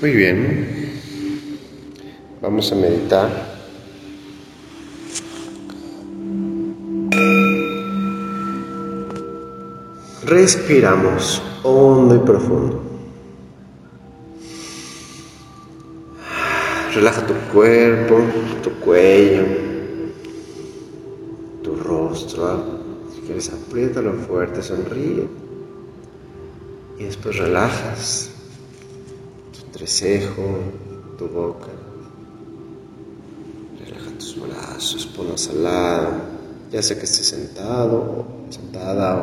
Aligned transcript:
Muy 0.00 0.12
bien. 0.12 0.92
Vamos 2.40 2.70
a 2.70 2.76
meditar. 2.76 3.28
Respiramos 10.24 11.42
hondo 11.64 12.14
y 12.14 12.18
profundo. 12.20 12.80
Relaja 16.94 17.26
tu 17.26 17.34
cuerpo, 17.52 18.20
tu 18.62 18.70
cuello, 18.78 19.46
tu 21.64 21.74
rostro. 21.74 22.62
Si 23.12 23.22
quieres, 23.22 23.50
apriétalo 23.52 24.12
fuerte, 24.12 24.62
sonríe. 24.62 25.26
Y 27.00 27.02
después 27.02 27.36
relajas 27.36 28.37
entrecejo, 29.78 30.42
tu 31.16 31.28
boca. 31.28 31.68
Relaja 33.78 34.10
tus 34.18 34.40
brazos, 34.40 35.06
ponlos 35.06 35.48
al 35.50 35.62
lado, 35.62 36.10
ya 36.72 36.82
sea 36.82 36.98
que 36.98 37.04
estés 37.04 37.28
sentado, 37.28 38.26
sentada 38.50 39.16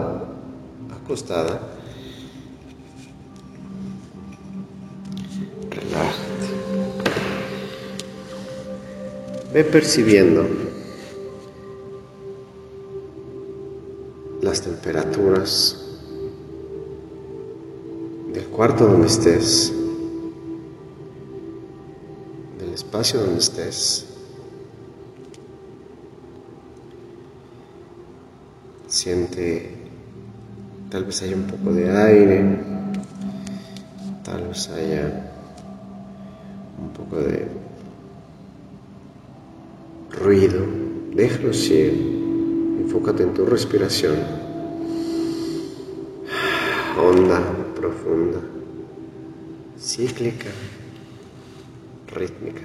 o 0.90 0.94
acostada. 0.96 1.60
Relájate. 5.70 6.48
Ve 9.54 9.64
percibiendo 9.66 10.48
las 14.42 14.62
temperaturas 14.62 15.82
del 18.32 18.46
cuarto 18.46 18.88
donde 18.88 19.08
estés. 19.08 19.74
Espacio 22.96 23.20
donde 23.20 23.40
estés. 23.40 24.06
Siente, 28.88 29.70
tal 30.90 31.04
vez 31.04 31.22
haya 31.22 31.36
un 31.36 31.44
poco 31.44 31.74
de 31.74 31.92
aire, 31.92 32.58
tal 34.24 34.48
vez 34.48 34.70
haya 34.70 35.30
un 36.80 36.90
poco 36.94 37.18
de 37.18 37.48
ruido. 40.12 40.66
Déjalo 41.14 41.52
ir. 41.52 42.16
Enfócate 42.80 43.24
en 43.24 43.34
tu 43.34 43.46
respiración. 43.46 44.16
Honda, 46.98 47.42
profunda, 47.76 48.40
cíclica, 49.78 50.50
rítmica. 52.08 52.62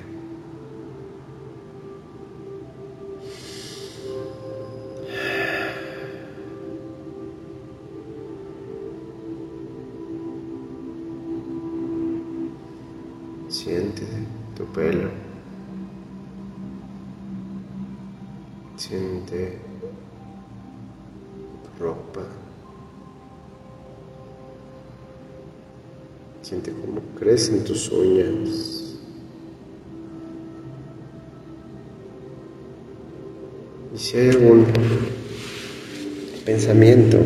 Tu 14.57 14.65
pelo. 14.73 15.09
Siente 18.77 19.59
ropa. 21.79 22.21
Siente 26.43 26.73
cómo 26.73 27.01
crecen 27.19 27.65
tus 27.65 27.91
uñas. 27.91 28.99
Y 33.95 33.99
si 33.99 34.17
hay 34.17 34.31
algún 34.31 34.67
pensamiento 36.45 37.19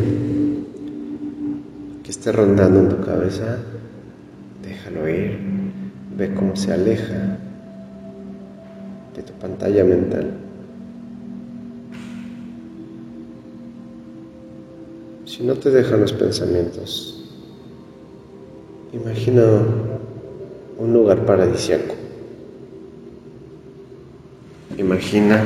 que 2.03 2.11
esté 2.11 2.31
rondando 2.31 2.79
en 2.81 2.89
tu 2.89 3.01
cabeza, 3.03 3.59
déjalo 4.61 5.09
ir. 5.09 5.54
Ve 6.17 6.33
cómo 6.33 6.55
se 6.55 6.71
aleja 6.71 7.37
de 9.15 9.23
tu 9.23 9.33
pantalla 9.33 9.83
mental. 9.83 10.31
Si 15.25 15.43
no 15.43 15.55
te 15.55 15.69
dejan 15.69 15.99
los 15.99 16.13
pensamientos, 16.13 17.21
imagina 18.93 19.43
un 20.79 20.93
lugar 20.93 21.25
paradisiaco. 21.25 21.95
Imagina 24.77 25.43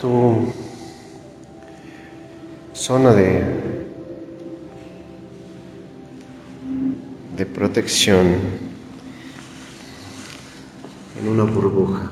tu 0.00 0.52
zona 2.72 3.12
de 3.14 3.61
protección 7.62 8.26
en 11.16 11.28
una 11.28 11.44
burbuja 11.44 12.10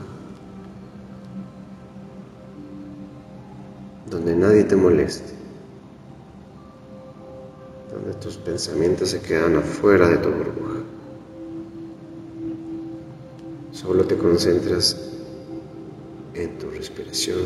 donde 4.09 4.37
nadie 4.37 4.62
te 4.62 4.77
moleste, 4.77 5.33
donde 7.93 8.15
tus 8.21 8.37
pensamientos 8.37 9.10
se 9.10 9.21
quedan 9.21 9.56
afuera 9.56 10.06
de 10.06 10.19
tu 10.19 10.28
burbuja. 10.28 10.78
Solo 13.72 14.05
te 14.05 14.16
concentras 14.16 14.97
en 16.34 16.59
tu 16.60 16.71
respiración. 16.71 17.41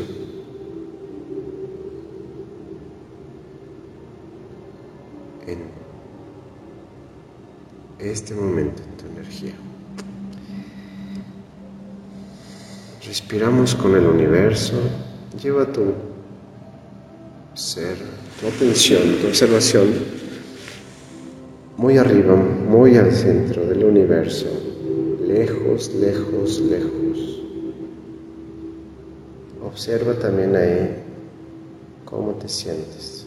En 5.47 5.84
este 8.11 8.33
momento 8.33 8.81
en 8.83 8.97
tu 8.97 9.19
energía. 9.19 9.53
Respiramos 13.05 13.75
con 13.75 13.95
el 13.95 14.05
universo, 14.05 14.79
lleva 15.41 15.65
tu 15.71 15.93
ser, 17.53 17.97
tu 18.39 18.47
atención, 18.47 19.01
tu 19.21 19.27
observación 19.27 19.87
muy 21.77 21.97
arriba, 21.97 22.35
muy 22.35 22.97
al 22.97 23.11
centro 23.11 23.65
del 23.65 23.83
universo, 23.83 24.47
lejos, 25.25 25.93
lejos, 25.93 26.59
lejos. 26.61 27.41
Observa 29.63 30.13
también 30.13 30.55
ahí 30.55 30.95
cómo 32.05 32.33
te 32.35 32.47
sientes. 32.47 33.24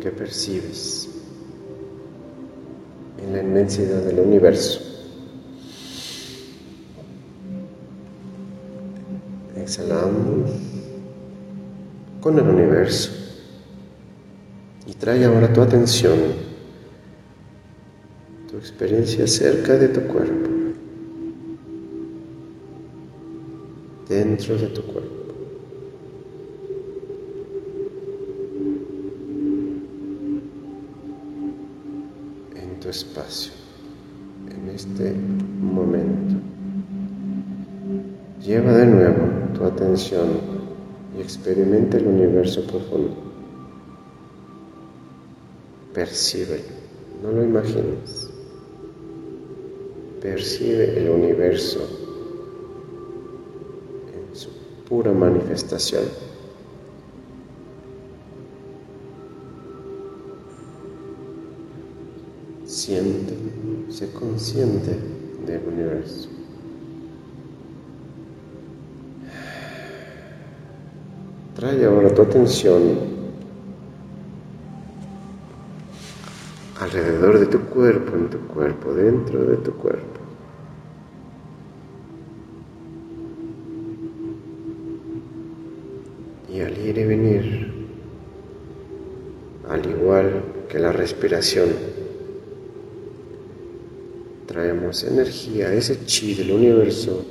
Que 0.00 0.10
percibes 0.10 1.08
en 3.18 3.32
la 3.32 3.42
inmensidad 3.42 4.02
del 4.02 4.20
universo. 4.20 4.80
Exhalamos 9.56 10.50
con 12.22 12.38
el 12.38 12.48
universo 12.48 13.10
y 14.86 14.94
trae 14.94 15.24
ahora 15.24 15.52
tu 15.52 15.60
atención, 15.60 16.18
tu 18.50 18.56
experiencia 18.56 19.26
cerca 19.26 19.74
de 19.74 19.88
tu 19.88 20.00
cuerpo, 20.02 20.48
dentro 24.08 24.56
de 24.56 24.66
tu 24.68 24.82
cuerpo. 24.82 25.27
Espacio, 32.90 33.52
en 34.50 34.68
este 34.74 35.12
momento. 35.60 36.36
Lleva 38.44 38.72
de 38.72 38.86
nuevo 38.86 39.28
tu 39.54 39.64
atención 39.64 40.40
y 41.16 41.20
experimenta 41.20 41.96
el 41.96 42.06
universo 42.06 42.64
profundo. 42.66 43.14
Percibe, 45.92 46.62
no 47.22 47.32
lo 47.32 47.42
imagines. 47.42 48.30
Percibe 50.20 50.98
el 50.98 51.10
universo 51.10 51.80
en 54.14 54.36
su 54.36 54.50
pura 54.88 55.12
manifestación. 55.12 56.27
Siente, 62.68 63.34
sé 63.88 64.12
consciente 64.12 64.94
del 65.46 65.62
universo. 65.66 66.28
Trae 71.56 71.84
ahora 71.86 72.14
tu 72.14 72.22
atención 72.22 72.82
alrededor 76.78 77.40
de 77.40 77.46
tu 77.46 77.58
cuerpo, 77.60 78.14
en 78.14 78.28
tu 78.28 78.38
cuerpo, 78.46 78.92
dentro 78.92 79.44
de 79.44 79.56
tu 79.56 79.72
cuerpo. 79.72 80.20
Y 86.52 86.60
al 86.60 86.78
ir 86.78 86.98
y 86.98 87.04
venir, 87.04 87.88
al 89.68 89.86
igual 89.86 90.42
que 90.68 90.78
la 90.78 90.92
respiración, 90.92 91.87
traemos 94.58 95.04
energía, 95.04 95.72
ese 95.72 96.04
chi 96.04 96.34
del 96.34 96.50
universo, 96.50 97.24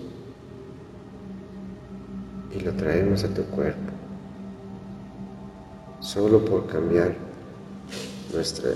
y 2.55 2.59
lo 2.61 2.71
traemos 2.71 3.21
a 3.25 3.33
tu 3.33 3.43
cuerpo, 3.47 3.91
solo 5.99 6.45
por 6.45 6.67
cambiar 6.67 7.13
nuestra 8.33 8.69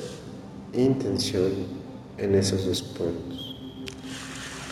intención 0.74 1.50
en 2.18 2.36
esos 2.36 2.66
dos 2.66 2.82
puntos. 2.82 3.56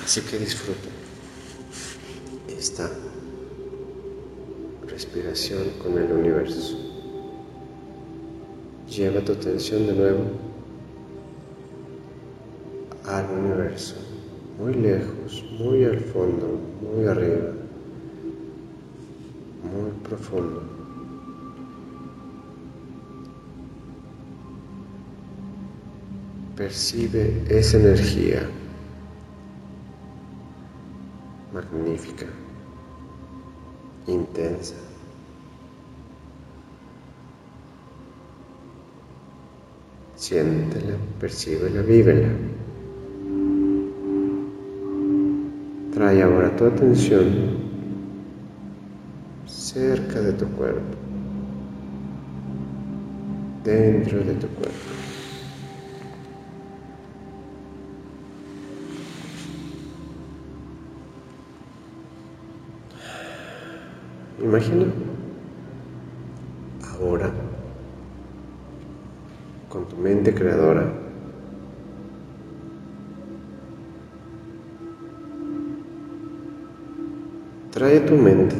Así 0.03 0.19
que 0.29 0.39
disfruta 0.39 0.89
esta 2.49 2.91
respiración 4.89 5.69
con 5.81 5.97
el 5.97 6.11
universo. 6.11 6.77
Lleva 8.89 9.21
tu 9.21 9.31
atención 9.31 9.87
de 9.87 9.93
nuevo 9.93 10.48
muy 14.59 14.73
lejos, 14.73 15.45
muy 15.57 15.85
al 15.85 15.99
fondo, 16.01 16.59
muy 16.81 17.07
arriba, 17.07 17.53
muy 19.63 19.91
profundo. 20.03 20.61
Percibe 26.57 27.41
esa 27.47 27.77
energía 27.77 28.45
magnífica, 31.53 32.25
intensa. 34.07 34.75
Siéntela, 40.17 40.97
percíbela, 41.17 41.81
vívela. 41.81 42.27
Trae 45.99 46.23
ahora 46.23 46.55
tu 46.55 46.63
atención 46.63 47.57
cerca 49.45 50.21
de 50.21 50.31
tu 50.31 50.47
cuerpo, 50.51 50.95
dentro 53.65 54.19
de 54.19 54.33
tu 54.35 54.47
cuerpo. 54.47 54.77
Imagina 64.41 64.85
ahora 66.93 67.29
con 69.67 69.85
tu 69.89 69.97
mente 69.97 70.33
creadora 70.33 70.98
Trae 77.79 77.99
a 77.99 78.05
tu 78.05 78.15
mente 78.15 78.57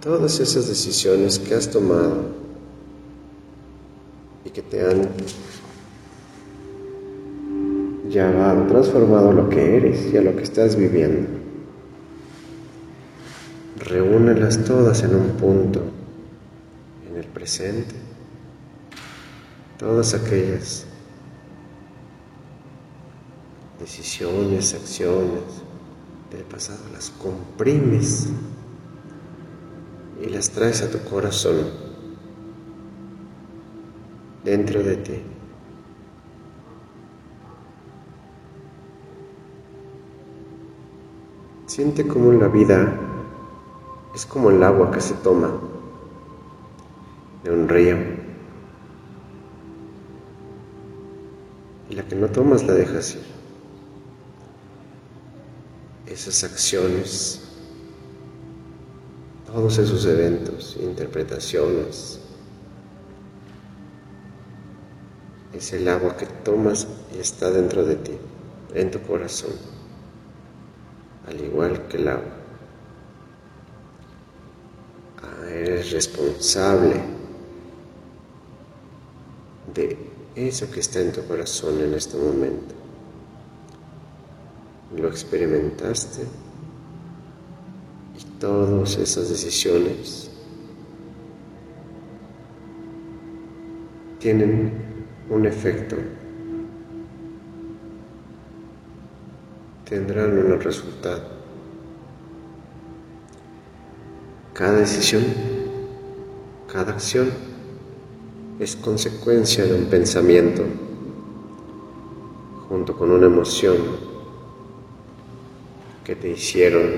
todas 0.00 0.40
esas 0.40 0.66
decisiones 0.66 1.38
que 1.38 1.54
has 1.54 1.70
tomado 1.70 2.22
y 4.46 4.48
que 4.48 4.62
te 4.62 4.80
han 4.80 5.10
llevado, 8.08 8.66
transformado 8.66 9.30
lo 9.30 9.50
que 9.50 9.76
eres 9.76 10.10
y 10.10 10.16
a 10.16 10.22
lo 10.22 10.34
que 10.34 10.44
estás 10.44 10.74
viviendo. 10.74 11.28
Reúnelas 13.78 14.64
todas 14.64 15.02
en 15.02 15.16
un 15.16 15.28
punto, 15.32 15.82
en 17.10 17.18
el 17.18 17.26
presente, 17.26 17.94
todas 19.78 20.14
aquellas 20.14 20.86
decisiones, 23.78 24.72
acciones, 24.72 25.65
del 26.30 26.42
pasado, 26.42 26.80
las 26.92 27.10
comprimes 27.10 28.28
y 30.22 30.28
las 30.28 30.50
traes 30.50 30.82
a 30.82 30.90
tu 30.90 30.98
corazón, 31.08 31.56
dentro 34.44 34.82
de 34.82 34.96
ti. 34.96 35.22
Siente 41.66 42.06
como 42.06 42.32
la 42.32 42.48
vida 42.48 43.00
es 44.14 44.24
como 44.24 44.50
el 44.50 44.62
agua 44.62 44.90
que 44.90 45.00
se 45.00 45.14
toma 45.14 45.50
de 47.44 47.50
un 47.50 47.68
río. 47.68 47.96
Y 51.90 51.94
la 51.94 52.02
que 52.04 52.16
no 52.16 52.28
tomas 52.28 52.64
la 52.64 52.72
dejas 52.72 53.16
ir 53.16 53.45
esas 56.16 56.44
acciones, 56.44 57.40
todos 59.44 59.76
esos 59.76 60.06
eventos, 60.06 60.78
interpretaciones. 60.80 62.20
Es 65.52 65.74
el 65.74 65.86
agua 65.88 66.16
que 66.16 66.24
tomas 66.24 66.88
y 67.14 67.18
está 67.18 67.50
dentro 67.50 67.84
de 67.84 67.96
ti, 67.96 68.12
en 68.74 68.90
tu 68.90 69.00
corazón, 69.02 69.52
al 71.28 71.38
igual 71.38 71.86
que 71.86 71.98
el 71.98 72.08
agua. 72.08 72.36
Ah, 75.22 75.50
eres 75.50 75.90
responsable 75.90 77.02
de 79.74 79.98
eso 80.34 80.70
que 80.70 80.80
está 80.80 81.00
en 81.00 81.12
tu 81.12 81.22
corazón 81.26 81.78
en 81.82 81.92
este 81.92 82.16
momento 82.16 82.85
lo 84.96 85.08
experimentaste 85.08 86.22
y 88.18 88.38
todas 88.40 88.96
esas 88.96 89.28
decisiones 89.28 90.30
tienen 94.18 94.72
un 95.28 95.46
efecto, 95.46 95.96
tendrán 99.88 100.38
un 100.38 100.60
resultado. 100.60 101.36
Cada 104.54 104.78
decisión, 104.78 105.22
cada 106.72 106.92
acción 106.92 107.28
es 108.58 108.74
consecuencia 108.74 109.66
de 109.66 109.74
un 109.74 109.84
pensamiento 109.84 110.64
junto 112.68 112.96
con 112.96 113.10
una 113.10 113.26
emoción 113.26 113.76
que 116.06 116.14
te 116.14 116.30
hicieron 116.30 116.88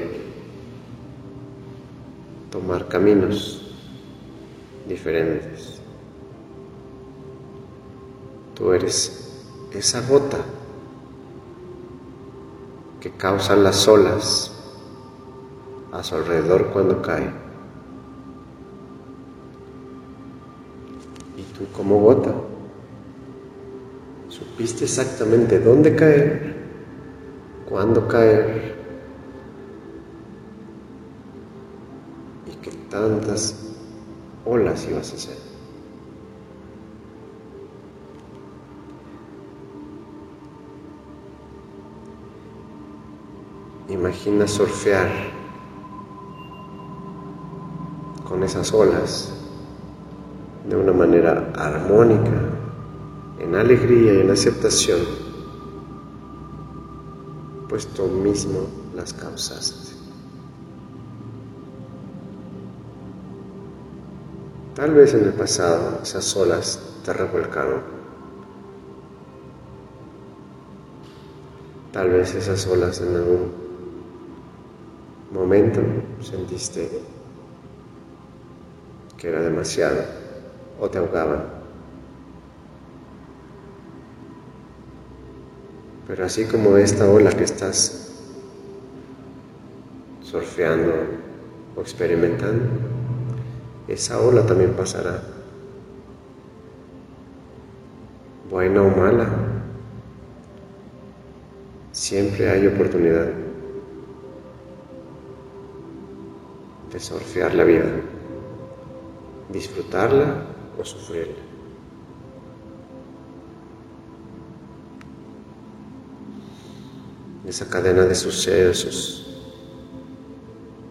tomar 2.52 2.88
caminos 2.88 3.72
diferentes. 4.86 5.80
Tú 8.54 8.70
eres 8.74 9.46
esa 9.72 10.06
gota 10.06 10.36
que 13.00 13.10
causan 13.12 13.64
las 13.64 13.88
olas 13.88 14.52
a 15.90 16.04
su 16.04 16.14
alrededor 16.14 16.66
cuando 16.66 17.00
cae. 17.00 17.30
Y 21.34 21.42
tú 21.56 21.64
como 21.74 21.98
gota 21.98 22.34
supiste 24.28 24.84
exactamente 24.84 25.60
dónde 25.60 25.96
caer, 25.96 26.56
cuándo 27.66 28.06
caer 28.06 28.77
tantas 32.90 33.54
olas 34.45 34.87
ibas 34.90 35.12
a 35.12 35.16
hacer. 35.16 35.37
Imagina 43.88 44.47
surfear 44.47 45.09
con 48.28 48.42
esas 48.42 48.73
olas 48.73 49.33
de 50.68 50.76
una 50.76 50.92
manera 50.92 51.50
armónica, 51.57 52.42
en 53.38 53.54
alegría 53.54 54.14
y 54.14 54.21
en 54.21 54.30
aceptación, 54.30 55.00
pues 57.68 57.87
tú 57.88 58.07
mismo 58.07 58.61
las 58.95 59.14
causaste. 59.14 59.97
Tal 64.78 64.94
vez 64.94 65.12
en 65.12 65.25
el 65.25 65.32
pasado 65.32 65.99
esas 66.04 66.37
olas 66.37 66.78
te 67.04 67.12
revolcaron. 67.12 67.80
Tal 71.92 72.11
vez 72.11 72.32
esas 72.37 72.64
olas 72.68 73.00
en 73.00 73.16
algún 73.16 73.52
momento 75.32 75.80
sentiste 76.20 77.02
que 79.16 79.28
era 79.28 79.40
demasiado 79.40 80.00
o 80.78 80.88
te 80.88 80.99
ahogaban. 80.99 81.42
Pero 86.06 86.25
así 86.25 86.44
como 86.44 86.76
esta 86.76 87.11
ola 87.11 87.32
que 87.32 87.42
estás 87.42 88.12
surfeando 90.23 90.92
o 91.75 91.80
experimentando, 91.80 92.88
esa 93.88 94.21
ola 94.21 94.45
también 94.45 94.75
pasará. 94.75 95.23
Buena 98.50 98.83
o 98.83 98.90
mala, 98.90 99.28
siempre 101.92 102.50
hay 102.50 102.66
oportunidad 102.66 103.28
de 106.92 107.00
surfear 107.00 107.54
la 107.54 107.64
vida, 107.64 107.85
disfrutarla 109.50 110.45
o 110.78 110.85
sufrirla. 110.85 111.49
Esa 117.47 117.68
cadena 117.71 118.02
de 118.04 118.14
sucesos 118.14 119.42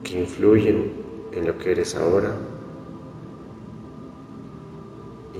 que 0.03 0.19
influyen 0.19 0.93
en 1.31 1.45
lo 1.45 1.57
que 1.59 1.71
eres 1.71 1.95
ahora 1.95 2.56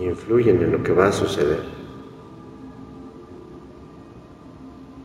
influyen 0.04 0.62
en 0.62 0.72
lo 0.72 0.84
que 0.84 0.92
va 0.92 1.08
a 1.08 1.12
suceder. 1.12 1.62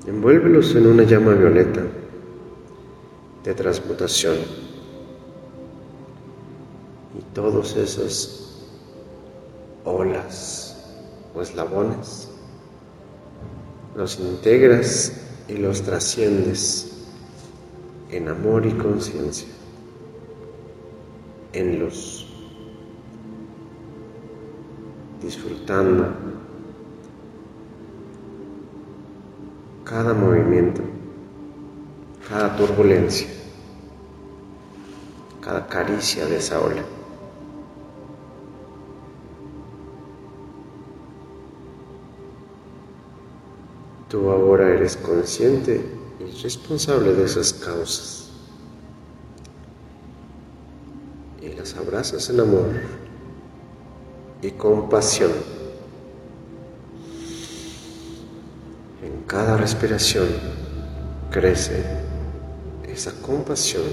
Envuélvelos 0.07 0.75
en 0.75 0.87
una 0.87 1.05
llama 1.05 1.33
violeta 1.35 1.83
de 3.45 3.55
transmutación 3.55 4.37
y 7.19 7.35
todos 7.35 7.77
esos 7.77 8.65
olas 9.85 10.77
o 11.35 11.43
eslabones 11.43 12.33
los 13.95 14.19
integras 14.19 15.13
y 15.49 15.55
los 15.55 15.83
trasciendes 15.83 16.89
en 18.11 18.29
amor 18.29 18.67
y 18.67 18.73
conciencia, 18.73 19.49
en 21.53 21.79
luz. 21.79 22.32
Disfrutando 25.23 26.09
cada 29.85 30.13
movimiento, 30.15 30.83
cada 32.29 32.57
turbulencia, 32.57 33.29
cada 35.41 35.67
caricia 35.69 36.27
de 36.27 36.37
esa 36.37 36.61
ola. 36.61 36.83
Tú 44.09 44.29
ahora 44.31 44.69
eres 44.69 44.97
consciente 44.97 45.85
y 46.21 46.43
responsable 46.43 47.15
de 47.15 47.25
esas 47.25 47.53
causas. 47.53 48.31
Y 51.41 51.55
las 51.55 51.75
abrazas 51.77 52.29
en 52.29 52.41
amor 52.41 53.02
y 54.43 54.51
compasión. 54.51 55.31
En 59.03 59.23
cada 59.27 59.57
respiración 59.57 60.27
crece 61.31 61.85
esa 62.87 63.13
compasión. 63.23 63.85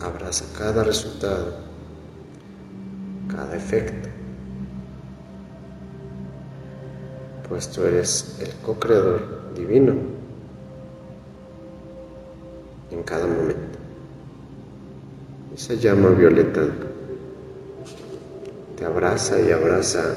Abraza 0.00 0.44
cada 0.56 0.84
resultado, 0.84 1.54
cada 3.28 3.56
efecto, 3.56 4.10
pues 7.48 7.70
tú 7.70 7.84
eres 7.84 8.38
el 8.40 8.54
co-creador 8.56 9.54
divino 9.54 9.94
en 12.90 13.02
cada 13.02 13.26
momento. 13.26 13.63
Esa 15.54 15.74
llama 15.74 16.08
violeta 16.08 16.66
te 18.76 18.84
abraza 18.84 19.40
y 19.40 19.52
abraza 19.52 20.16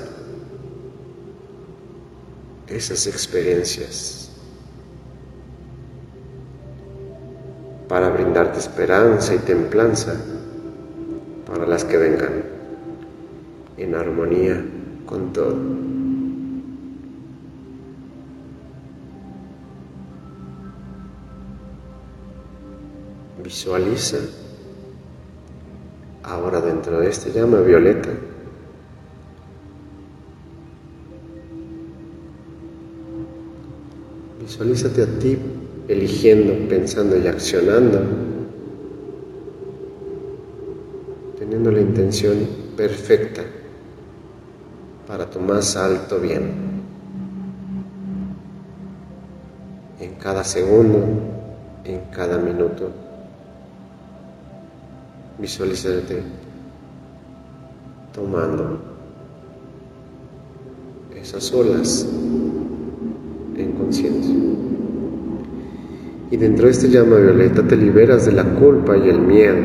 esas 2.67 3.06
experiencias 3.06 4.32
para 7.88 8.10
brindarte 8.10 8.58
esperanza 8.58 9.36
y 9.36 9.38
templanza 9.38 10.15
para 11.46 11.67
las 11.67 11.86
que 11.86 11.98
vengan 11.98 12.44
en 13.77 13.94
armonía 13.94 14.65
con 15.06 15.34
todo. 15.34 15.56
Visualiza 23.44 24.17
ahora 26.28 26.60
dentro 26.62 27.00
de 27.00 27.10
este 27.10 27.32
llama 27.32 27.62
violeta. 27.62 28.10
Visualízate 34.42 35.04
a 35.04 35.20
ti 35.20 35.38
eligiendo, 35.88 36.54
pensando 36.68 37.18
y 37.18 37.28
accionando, 37.28 38.00
teniendo 41.40 41.72
la 41.72 41.82
intención 41.82 42.38
perfecta 42.76 43.44
para 45.08 45.30
tu 45.30 45.40
más 45.40 45.76
alto 45.78 46.20
bien. 46.20 46.68
En 50.00 50.16
cada 50.16 50.44
segundo, 50.44 51.00
en 51.86 52.02
cada 52.12 52.38
minuto. 52.38 53.07
Visualízate 55.39 56.24
tomando 58.13 58.79
esas 61.15 61.53
olas 61.53 62.08
en 63.56 63.72
conciencia. 63.74 64.36
Y 66.32 66.38
dentro 66.38 66.65
de 66.65 66.72
este 66.72 66.89
llama 66.89 67.17
violeta 67.17 67.62
te 67.67 67.75
liberas 67.75 68.25
de 68.25 68.32
la 68.32 68.44
culpa 68.44 68.98
y 68.98 69.10
el 69.10 69.20
miedo. 69.20 69.63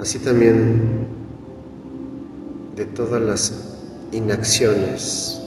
Así 0.00 0.18
también 0.18 1.06
de 2.74 2.84
todas 2.86 3.22
las 3.22 3.78
inacciones 4.12 5.39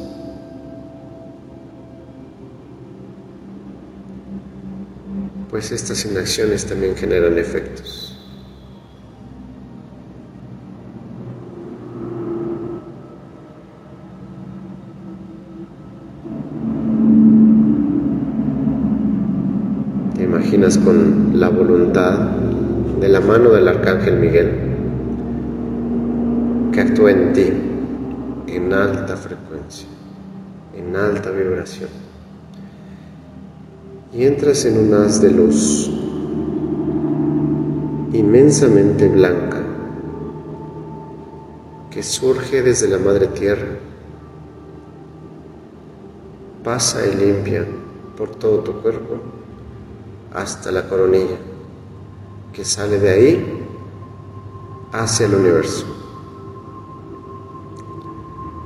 pues 5.54 5.72
estas 5.72 6.04
inacciones 6.06 6.66
también 6.66 6.96
generan 6.96 7.38
efectos. 7.38 8.18
Te 20.16 20.24
imaginas 20.24 20.80
con 20.80 21.40
la 21.40 21.50
voluntad 21.50 22.32
de 23.00 23.10
la 23.10 23.22
mano 23.22 23.52
del 23.52 23.68
Arcángel 23.68 24.18
Miguel 24.18 24.50
que 26.74 26.82
actúa 26.82 27.12
en 27.12 27.32
ti 27.34 27.54
en 28.48 28.74
alta 28.74 29.16
frecuencia, 29.16 29.88
en 30.76 30.96
alta 30.96 31.30
vibración 31.30 32.13
y 34.14 34.26
entras 34.26 34.64
en 34.66 34.78
un 34.78 34.94
haz 34.94 35.22
de 35.22 35.32
luz 35.32 35.90
inmensamente 38.14 39.08
blanca 39.08 39.62
que 41.90 42.04
surge 42.04 42.62
desde 42.62 42.88
la 42.88 43.00
madre 43.00 43.28
tierra, 43.28 43.78
pasa 46.64 47.06
y 47.08 47.16
limpia 47.16 47.66
por 48.16 48.30
todo 48.30 48.60
tu 48.60 48.74
cuerpo 48.82 49.16
hasta 50.34 50.72
la 50.72 50.88
coronilla 50.88 51.38
que 52.52 52.64
sale 52.64 53.00
de 53.00 53.10
ahí 53.10 53.66
hacia 54.92 55.26
el 55.26 55.36
universo, 55.36 55.86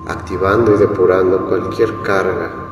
activando 0.08 0.76
y 0.76 0.78
depurando 0.78 1.48
cualquier 1.48 2.02
carga 2.04 2.67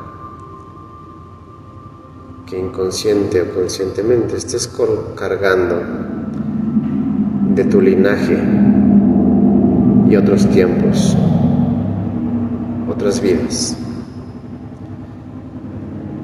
que 2.46 2.56
inconsciente 2.56 3.42
o 3.42 3.50
conscientemente 3.52 4.36
estés 4.36 4.70
cargando 5.16 5.82
de 7.54 7.64
tu 7.64 7.80
linaje 7.80 8.38
y 10.08 10.14
otros 10.14 10.48
tiempos, 10.50 11.16
otras 12.88 13.20
vidas. 13.20 13.76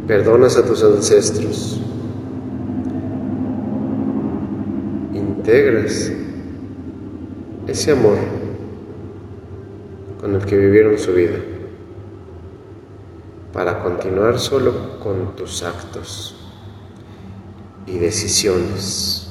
Perdonas 0.06 0.56
a 0.56 0.64
tus 0.64 0.84
ancestros, 0.84 1.80
integras 5.12 6.12
ese 7.66 7.90
amor 7.90 8.18
con 10.20 10.36
el 10.36 10.44
que 10.44 10.56
vivieron 10.56 10.98
su 10.98 11.12
vida 11.14 11.51
para 13.52 13.82
continuar 13.82 14.38
solo 14.38 14.98
con 14.98 15.36
tus 15.36 15.62
actos 15.62 16.34
y 17.86 17.98
decisiones. 17.98 19.28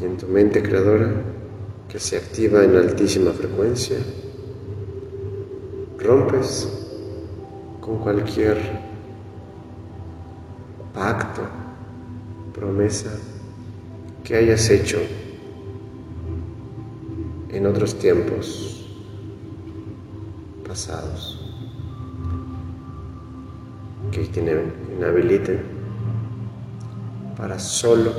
Y 0.00 0.04
en 0.04 0.16
tu 0.16 0.26
mente 0.26 0.62
creadora, 0.62 1.12
que 1.88 1.98
se 2.00 2.16
activa 2.16 2.64
en 2.64 2.76
altísima 2.76 3.30
frecuencia, 3.32 3.98
rompes 5.98 6.68
con 7.80 7.98
cualquier 7.98 8.58
pacto, 10.94 11.42
promesa 12.54 13.10
que 14.24 14.36
hayas 14.36 14.68
hecho 14.70 14.98
en 17.64 17.70
otros 17.70 17.98
tiempos 17.98 18.84
pasados 20.68 21.40
que 24.12 24.22
te 24.24 24.40
inhabiliten 24.40 25.62
para 27.38 27.58
solo 27.58 28.12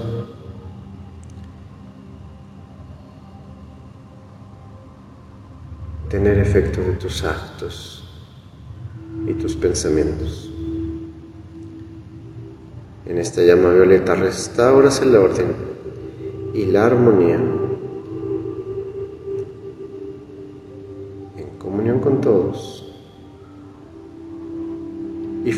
tener 6.09 6.39
efecto 6.39 6.81
de 6.81 6.93
tus 6.93 7.23
actos 7.23 8.03
y 9.27 9.33
tus 9.33 9.55
pensamientos. 9.55 10.49
En 13.05 13.19
esta 13.19 13.43
llama 13.43 13.69
violeta 13.69 14.15
restauras 14.15 15.03
el 15.03 15.15
orden 15.15 15.53
y 16.55 16.65
la 16.65 16.87
armonía 16.87 17.39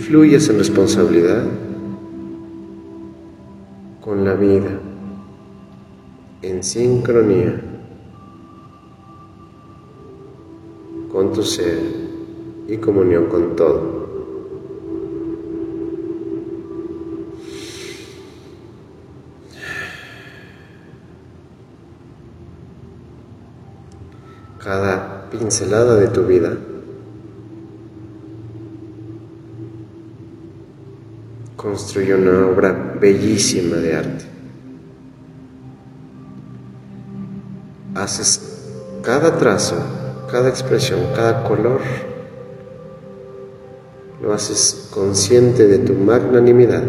fluyes 0.08 0.48
en 0.48 0.58
responsabilidad 0.58 1.44
con 4.00 4.24
la 4.24 4.36
vida, 4.36 4.80
en 6.42 6.64
sincronía 6.64 7.60
con 11.12 11.34
tu 11.34 11.44
ser 11.44 11.78
y 12.70 12.78
comunión 12.78 13.26
con 13.26 13.58
todo. 13.58 14.08
Cada 24.64 25.30
pincelada 25.30 25.96
de 25.96 26.08
tu 26.08 26.24
vida. 26.24 26.58
Construye 31.68 32.16
una 32.16 32.48
obra 32.48 32.72
bellísima 32.98 33.76
de 33.76 33.94
arte. 33.94 34.26
Haces 37.94 38.72
cada 39.04 39.38
trazo, 39.38 39.76
cada 40.32 40.48
expresión, 40.48 41.02
cada 41.14 41.44
color, 41.44 41.82
lo 44.22 44.34
haces 44.34 44.88
consciente 44.94 45.68
de 45.68 45.80
tu 45.80 45.94
magnanimidad 45.94 46.84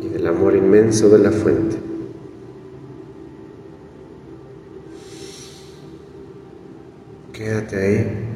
y 0.00 0.08
del 0.08 0.24
amor 0.24 0.54
inmenso 0.54 1.08
de 1.08 1.18
la 1.18 1.32
fuente. 1.32 1.76
Quédate 7.32 7.76
ahí, 7.76 8.28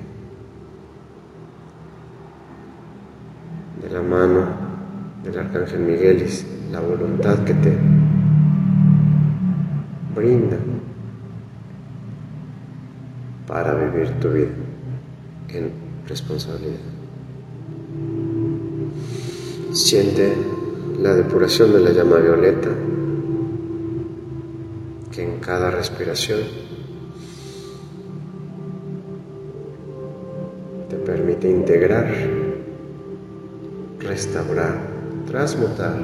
de 3.82 3.90
la 3.90 4.00
mano 4.00 4.46
del 5.24 5.38
Arcángel 5.52 5.80
Miguel 5.80 6.26
y 6.26 6.72
la 6.72 6.80
voluntad 6.80 7.44
que 7.44 7.52
te 7.52 7.76
brinda 10.16 10.56
para 13.46 13.74
vivir 13.74 14.12
tu 14.18 14.30
vida 14.30 14.48
en 15.50 15.70
responsabilidad. 16.08 16.78
Siente 19.72 20.32
la 20.98 21.14
depuración 21.14 21.72
de 21.74 21.80
la 21.80 21.90
llama 21.90 22.16
violeta 22.16 22.70
que 25.10 25.22
en 25.22 25.38
cada 25.40 25.70
respiración 25.70 26.38
permite 31.04 31.50
integrar, 31.50 32.06
restaurar, 33.98 34.91
transmutar 35.32 35.96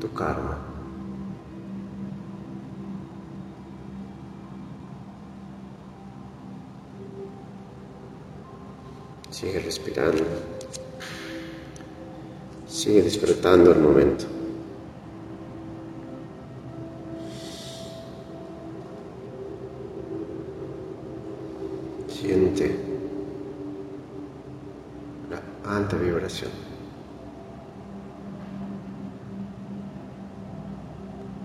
tu 0.00 0.08
karma. 0.14 0.56
Sigue 9.28 9.58
respirando. 9.60 10.24
Sigue 12.66 13.02
disfrutando 13.02 13.72
el 13.72 13.80
momento. 13.80 14.24
Siente 22.08 22.97
alta 25.78 25.96
vibración. 25.96 26.50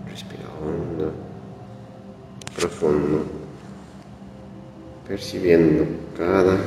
Respira 0.08 0.46
hondo, 0.60 1.13
profundo, 2.56 3.26
percibiendo 5.08 5.86
cada 6.17 6.58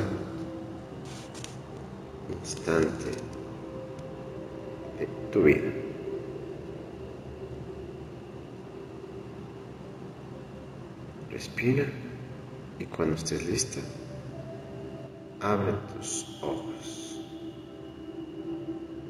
instante 2.40 3.10
de 4.98 5.06
tu 5.32 5.42
vida. 5.42 5.72
Respira 11.30 11.84
y 12.78 12.84
cuando 12.86 13.16
estés 13.16 13.44
lista, 13.44 13.80
abre 15.40 15.72
tus 15.92 16.38
ojos. 16.42 16.55